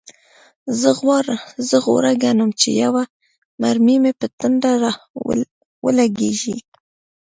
زه 1.69 1.75
غوره 1.83 2.11
ګڼم 2.23 2.49
چې 2.59 2.69
یوه 2.83 3.03
مرمۍ 3.61 3.97
مې 4.03 4.11
په 4.19 4.25
ټنډه 4.39 4.71
ولګیږي 5.83 6.57